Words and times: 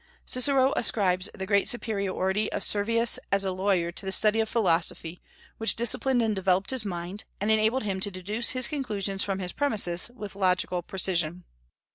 Cicero 0.25 0.73
ascribes 0.75 1.29
the 1.35 1.45
great 1.45 1.69
superiority 1.69 2.51
of 2.51 2.63
Servius 2.63 3.19
as 3.31 3.45
a 3.45 3.51
lawyer 3.51 3.91
to 3.91 4.03
the 4.03 4.11
study 4.11 4.39
of 4.39 4.49
philosophy, 4.49 5.21
which 5.59 5.75
disciplined 5.75 6.23
and 6.23 6.35
developed 6.35 6.71
his 6.71 6.83
mind, 6.83 7.23
and 7.39 7.51
enabled 7.51 7.83
him 7.83 7.99
to 7.99 8.09
deduce 8.09 8.49
his 8.49 8.67
conclusions 8.67 9.23
from 9.23 9.37
his 9.37 9.51
premises 9.51 10.09
with 10.15 10.35
logical 10.35 10.81
precision. 10.81 11.43